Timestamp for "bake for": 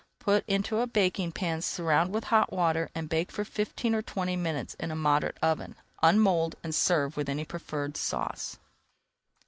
3.07-3.45